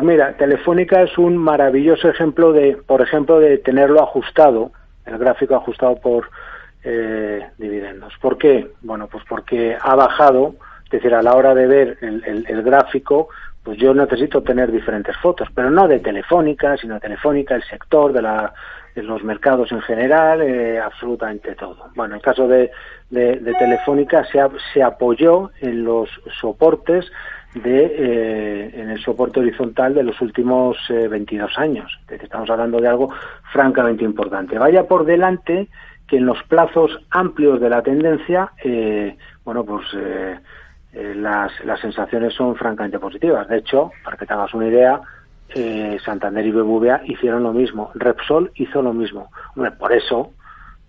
Pues 0.00 0.12
mira, 0.14 0.32
Telefónica 0.32 1.02
es 1.02 1.18
un 1.18 1.36
maravilloso 1.36 2.08
ejemplo 2.08 2.54
de, 2.54 2.78
por 2.86 3.02
ejemplo, 3.02 3.38
de 3.38 3.58
tenerlo 3.58 4.02
ajustado, 4.02 4.72
el 5.04 5.18
gráfico 5.18 5.54
ajustado 5.54 5.96
por 5.96 6.30
eh, 6.82 7.46
dividendos. 7.58 8.14
¿Por 8.18 8.38
qué? 8.38 8.70
Bueno, 8.80 9.08
pues 9.08 9.24
porque 9.28 9.76
ha 9.78 9.94
bajado, 9.94 10.54
es 10.90 11.02
decir, 11.02 11.14
a 11.14 11.22
la 11.22 11.34
hora 11.34 11.54
de 11.54 11.68
ver 11.68 11.98
el, 12.00 12.62
gráfico, 12.62 13.28
pues 13.62 13.78
yo 13.78 13.94
necesito 13.94 14.42
tener 14.42 14.72
diferentes 14.72 15.16
fotos, 15.18 15.48
pero 15.54 15.70
no 15.70 15.86
de 15.86 16.00
Telefónica, 16.00 16.76
sino 16.76 16.98
Telefónica, 16.98 17.54
el 17.54 17.62
sector, 17.62 18.12
de, 18.12 18.22
la, 18.22 18.52
de 18.94 19.04
los 19.04 19.22
mercados 19.22 19.70
en 19.70 19.80
general, 19.82 20.42
eh, 20.42 20.80
absolutamente 20.80 21.54
todo. 21.54 21.90
Bueno, 21.94 22.14
en 22.14 22.16
el 22.16 22.22
caso 22.22 22.48
de, 22.48 22.72
de, 23.10 23.54
Telefónica 23.58 24.24
se, 24.24 24.40
se 24.74 24.82
apoyó 24.82 25.52
en 25.60 25.84
los 25.84 26.08
soportes 26.40 27.06
de 27.54 27.84
eh, 27.84 28.70
en 28.74 28.90
el 28.90 29.02
soporte 29.02 29.40
horizontal 29.40 29.94
de 29.94 30.04
los 30.04 30.20
últimos 30.20 30.76
22 30.88 31.50
eh, 31.50 31.54
años. 31.56 32.00
Estamos 32.08 32.48
hablando 32.50 32.80
de 32.80 32.88
algo 32.88 33.12
francamente 33.52 34.04
importante. 34.04 34.58
Vaya 34.58 34.84
por 34.84 35.04
delante 35.04 35.68
que 36.06 36.16
en 36.16 36.26
los 36.26 36.42
plazos 36.44 36.98
amplios 37.10 37.60
de 37.60 37.70
la 37.70 37.82
tendencia, 37.82 38.52
eh, 38.64 39.16
bueno, 39.44 39.64
pues 39.64 39.86
las, 40.92 41.52
las 41.64 41.80
sensaciones 41.80 42.34
son 42.34 42.56
francamente 42.56 42.98
positivas. 42.98 43.48
De 43.48 43.58
hecho, 43.58 43.92
para 44.04 44.16
que 44.16 44.26
te 44.26 44.32
hagas 44.32 44.52
una 44.54 44.66
idea, 44.66 45.00
Santander 46.04 46.46
y 46.46 46.50
BBVA 46.50 47.02
hicieron 47.04 47.42
lo 47.42 47.52
mismo. 47.52 47.90
Repsol 47.94 48.50
hizo 48.54 48.82
lo 48.82 48.92
mismo. 48.92 49.30
Hombre, 49.54 49.72
por 49.72 49.92
eso 49.92 50.32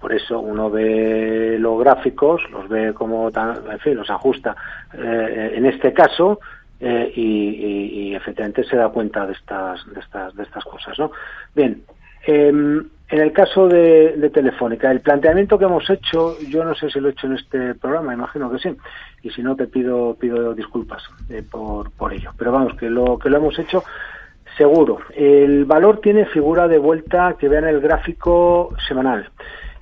por 0.00 0.12
eso 0.12 0.40
uno 0.40 0.70
ve 0.70 1.56
los 1.58 1.80
gráficos, 1.80 2.42
los 2.50 2.68
ve 2.68 2.92
como, 2.92 3.28
en 3.28 3.78
fin, 3.80 3.96
los 3.96 4.10
ajusta 4.10 4.54
eh, 4.92 5.52
en 5.54 5.66
este 5.66 5.92
caso 5.92 6.38
eh, 6.78 7.12
y, 7.14 8.14
efectivamente 8.14 8.64
se 8.64 8.76
da 8.76 8.88
cuenta 8.88 9.26
de 9.26 9.32
estas, 9.32 9.84
de 9.92 10.00
estas, 10.00 10.34
de 10.34 10.42
estas 10.42 10.64
cosas, 10.64 10.98
¿no? 10.98 11.10
Bien, 11.54 11.82
em, 12.26 12.88
en 13.08 13.20
el 13.20 13.32
caso 13.32 13.68
de, 13.68 14.30
Telefónica, 14.34 14.90
el 14.90 15.00
planteamiento 15.00 15.58
que 15.58 15.64
hemos 15.64 15.88
hecho, 15.88 16.36
yo 16.48 16.64
no 16.64 16.74
sé 16.74 16.90
si 16.90 16.98
lo 16.98 17.08
he 17.08 17.12
hecho 17.12 17.28
en 17.28 17.34
este 17.34 17.74
programa, 17.74 18.14
imagino 18.14 18.50
que 18.50 18.58
sí, 18.58 18.76
y 19.22 19.30
si 19.30 19.42
no 19.42 19.54
te 19.54 19.66
pido 19.66 20.14
pido 20.14 20.54
disculpas 20.54 21.02
eh, 21.30 21.42
por, 21.48 21.90
por 21.92 22.12
ello. 22.12 22.32
Pero 22.36 22.52
vamos, 22.52 22.74
que 22.74 22.90
lo 22.90 23.18
que 23.18 23.30
lo 23.30 23.36
hemos 23.36 23.58
hecho 23.58 23.84
seguro. 24.56 24.98
El 25.14 25.64
valor 25.66 26.00
tiene 26.00 26.26
figura 26.26 26.66
de 26.66 26.78
vuelta 26.78 27.36
que 27.38 27.48
vean 27.48 27.68
el 27.68 27.80
gráfico 27.80 28.74
semanal 28.88 29.28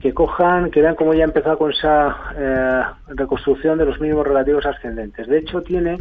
que 0.00 0.14
cojan, 0.14 0.70
que 0.70 0.80
vean 0.80 0.94
cómo 0.94 1.14
ya 1.14 1.24
ha 1.24 1.26
empezado 1.26 1.58
con 1.58 1.72
esa 1.72 2.16
eh, 2.36 2.82
reconstrucción 3.08 3.76
de 3.78 3.84
los 3.84 4.00
mínimos 4.00 4.26
relativos 4.26 4.64
ascendentes. 4.64 5.26
De 5.26 5.38
hecho, 5.38 5.62
tiene 5.62 5.98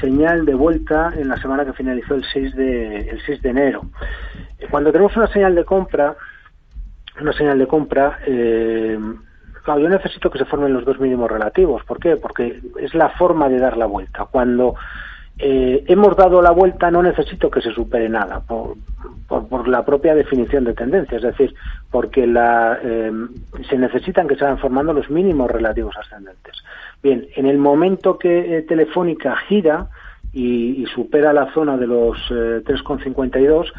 señal 0.00 0.44
de 0.44 0.54
vuelta 0.54 1.12
en 1.16 1.28
la 1.28 1.36
semana 1.36 1.64
que 1.64 1.72
finalizó 1.72 2.14
el 2.14 2.24
6 2.24 2.56
de, 2.56 2.96
el 3.10 3.20
6 3.24 3.42
de 3.42 3.50
enero. 3.50 3.82
Cuando 4.70 4.90
tenemos 4.90 5.16
una 5.16 5.28
señal 5.28 5.54
de 5.54 5.64
compra, 5.64 6.16
una 7.20 7.32
señal 7.32 7.58
de 7.58 7.66
compra, 7.66 8.18
eh, 8.26 8.98
claro, 9.64 9.80
yo 9.80 9.88
necesito 9.88 10.30
que 10.30 10.38
se 10.38 10.44
formen 10.44 10.72
los 10.72 10.84
dos 10.84 10.98
mínimos 11.00 11.30
relativos. 11.30 11.84
¿Por 11.84 11.98
qué? 11.98 12.16
Porque 12.16 12.60
es 12.80 12.94
la 12.94 13.10
forma 13.10 13.48
de 13.48 13.58
dar 13.58 13.76
la 13.76 13.86
vuelta. 13.86 14.26
Cuando 14.30 14.74
eh, 15.40 15.84
hemos 15.86 16.16
dado 16.16 16.42
la 16.42 16.50
vuelta, 16.50 16.90
no 16.90 17.00
necesito 17.00 17.48
que 17.48 17.60
se 17.60 17.72
supere 17.72 18.08
nada, 18.08 18.40
por, 18.40 18.76
por, 19.28 19.68
la 19.68 19.84
propia 19.84 20.16
definición 20.16 20.64
de 20.64 20.74
tendencia, 20.74 21.16
es 21.16 21.22
decir, 21.22 21.54
porque 21.92 22.26
la, 22.26 22.76
eh, 22.82 23.12
se 23.68 23.78
necesitan 23.78 24.26
que 24.26 24.34
se 24.34 24.42
vayan 24.42 24.58
formando 24.58 24.92
los 24.92 25.08
mínimos 25.10 25.48
relativos 25.48 25.96
ascendentes. 25.96 26.56
Bien, 27.04 27.28
en 27.36 27.46
el 27.46 27.56
momento 27.56 28.18
que 28.18 28.58
eh, 28.58 28.62
Telefónica 28.62 29.36
gira 29.48 29.86
y, 30.32 30.84
supera 30.94 31.32
la 31.32 31.52
zona 31.52 31.76
de 31.76 31.86
los 31.86 32.16
3,52, 32.30 33.66
Bien, 33.66 33.72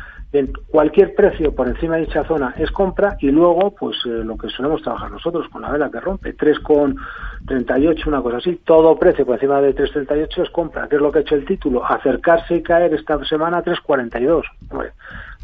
cualquier 0.68 1.16
precio 1.16 1.56
por 1.56 1.68
encima 1.68 1.96
de 1.96 2.02
dicha 2.02 2.24
zona 2.24 2.54
es 2.58 2.70
compra 2.70 3.18
y 3.20 3.32
luego, 3.32 3.72
pues 3.72 3.98
eh, 4.06 4.10
lo 4.10 4.38
que 4.38 4.50
solemos 4.50 4.82
trabajar 4.84 5.10
nosotros 5.12 5.48
con 5.50 5.64
la 5.64 5.72
vela 5.72 5.90
que 5.90 6.00
rompe, 6.00 6.38
3,38, 6.38 8.06
una 8.06 8.22
cosa 8.22 8.38
así, 8.38 8.62
todo 8.64 8.98
precio 8.98 9.26
por 9.26 9.36
encima 9.36 9.60
de 9.60 9.76
3,38 9.76 10.44
es 10.44 10.50
compra. 10.52 10.88
¿Qué 10.88 10.98
es 10.98 11.02
lo 11.02 11.12
que 11.12 11.20
ha 11.20 11.22
hecho 11.22 11.36
el 11.36 11.46
título? 11.46 11.84
Acercarse 11.84 12.56
y 12.56 12.62
caer 12.62 12.94
esta 12.94 13.24
semana 13.26 13.58
a 13.58 13.64
3,42. 13.64 14.44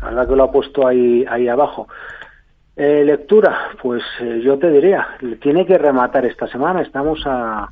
la 0.02 0.08
verdad 0.10 0.28
que 0.28 0.36
lo 0.36 0.44
ha 0.44 0.52
puesto 0.52 0.86
ahí, 0.86 1.26
ahí 1.28 1.48
abajo. 1.48 1.88
Eh, 2.76 3.04
lectura, 3.06 3.70
pues 3.82 4.04
eh, 4.22 4.42
yo 4.44 4.60
te 4.60 4.70
diría, 4.70 5.08
tiene 5.42 5.66
que 5.66 5.80
rematar 5.80 6.26
esta 6.26 6.46
semana, 6.48 6.82
estamos 6.82 7.24
a 7.26 7.70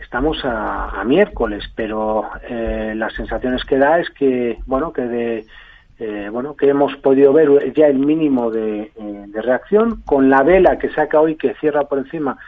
estamos 0.00 0.44
a, 0.44 1.02
miércoles, 1.04 1.64
pero 1.74 2.28
las 2.48 3.12
sensaciones 3.14 3.64
que 3.64 3.78
da 3.78 4.00
es 4.00 4.10
que, 4.10 4.58
bueno, 4.66 4.92
que 4.92 5.02
de 5.02 5.46
eh, 6.00 6.30
bueno, 6.32 6.56
que 6.56 6.66
hemos 6.66 6.96
podido 6.96 7.30
ver 7.34 7.74
ya 7.74 7.86
el 7.86 7.98
mínimo 7.98 8.50
eh, 8.54 8.90
de, 8.96 9.42
reacción 9.42 10.00
con 10.06 10.30
la 10.30 10.42
vela 10.42 10.78
que 10.78 10.88
saca 10.88 11.20
hoy 11.20 11.36
que 11.36 11.52
cierra 11.60 11.84
por 11.84 11.98
encima 11.98 12.38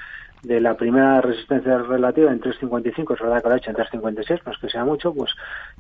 de 0.43 0.59
la 0.59 0.75
primera 0.75 1.21
resistencia 1.21 1.77
relativa 1.77 2.33
en 2.33 2.41
3.55, 2.41 3.15
es 3.15 3.21
verdad 3.21 3.43
que 3.43 3.49
lo 3.49 3.55
ha 3.55 3.59
hecho 3.59 3.71
en 3.71 3.77
3.56, 3.77 4.41
no 4.47 4.53
es 4.53 4.59
que 4.59 4.71
sea 4.71 4.87
mucho, 4.87 5.13
pues 5.13 5.33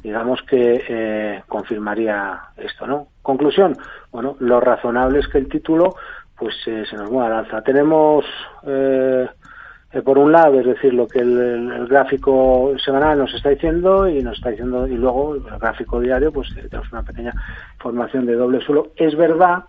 digamos 0.02 0.42
que 0.42 0.84
eh, 0.86 1.42
confirmaría 1.48 2.38
esto, 2.58 2.86
¿no? 2.86 3.08
Conclusión, 3.22 3.74
bueno, 4.10 4.36
lo 4.38 4.60
razonable 4.60 5.20
es 5.20 5.28
que 5.28 5.38
el 5.38 5.48
título 5.48 5.94
pues 6.36 6.54
se 6.64 6.96
nos 6.96 7.10
mueva 7.10 7.26
al 7.26 7.44
alza. 7.44 7.62
Tenemos 7.62 8.24
eh, 9.92 10.00
por 10.00 10.16
un 10.16 10.32
lado, 10.32 10.58
es 10.58 10.66
decir, 10.66 10.94
lo 10.94 11.06
que 11.06 11.18
el, 11.18 11.86
gráfico 11.86 12.72
semanal 12.82 13.18
nos 13.18 13.34
está 13.34 13.50
diciendo 13.50 14.08
y 14.08 14.22
nos 14.22 14.38
está 14.38 14.50
diciendo, 14.50 14.86
y 14.86 14.94
luego 14.94 15.34
el 15.34 15.42
gráfico 15.58 16.00
diario, 16.00 16.32
pues 16.32 16.48
eh, 16.56 16.66
tenemos 16.70 16.90
una 16.92 17.02
pequeña 17.02 17.34
formación 17.78 18.24
de 18.24 18.34
doble 18.34 18.62
suelo. 18.62 18.92
Es 18.96 19.14
verdad, 19.14 19.64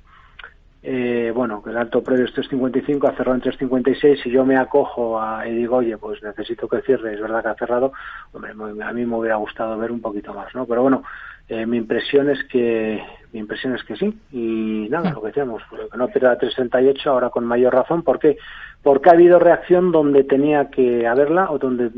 eh, 0.81 1.31
bueno, 1.35 1.61
que 1.61 1.71
el 1.71 1.77
alto 1.77 2.01
previo 2.01 2.23
es 2.23 2.33
3.55, 2.33 3.09
ha 3.09 3.17
cerrado 3.17 3.35
en 3.35 3.41
3.56, 3.41 4.23
si 4.23 4.29
yo 4.29 4.45
me 4.45 4.55
acojo 4.55 5.19
a, 5.19 5.45
y 5.45 5.55
digo, 5.55 5.77
oye, 5.77 5.97
pues 5.97 6.23
necesito 6.23 6.69
que 6.69 6.81
cierre, 6.81 7.15
es 7.15 7.21
verdad 7.21 7.43
que 7.43 7.49
ha 7.49 7.55
cerrado, 7.55 7.91
hombre, 8.31 8.51
a 8.81 8.93
mí 8.93 9.05
me 9.05 9.17
hubiera 9.17 9.35
gustado 9.35 9.77
ver 9.77 9.91
un 9.91 9.99
poquito 9.99 10.33
más, 10.33 10.55
¿no? 10.55 10.65
Pero 10.65 10.83
bueno, 10.83 11.03
mi 11.49 11.77
impresión 11.77 12.29
es 12.29 12.41
que 12.45 13.03
mi 13.33 13.39
impresión 13.39 13.75
es 13.75 13.83
que 13.83 13.95
sí 13.95 14.17
y 14.31 14.87
nada 14.89 15.11
lo 15.11 15.21
que 15.21 15.27
decíamos 15.27 15.61
pues, 15.69 15.81
que 15.91 15.97
no 15.97 16.07
pierda 16.07 16.37
368 16.37 17.09
ahora 17.09 17.29
con 17.29 17.45
mayor 17.45 17.73
razón 17.73 18.03
¿por 18.03 18.19
qué? 18.19 18.37
porque 18.83 19.09
ha 19.09 19.13
habido 19.13 19.39
reacción 19.39 19.91
donde 19.91 20.23
tenía 20.23 20.69
que 20.69 21.07
haberla 21.07 21.49
o 21.49 21.57
donde 21.57 21.89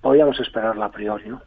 podíamos 0.00 0.38
esperarla 0.40 0.86
a 0.86 0.90
priori, 0.90 1.28
¿no? 1.28 1.40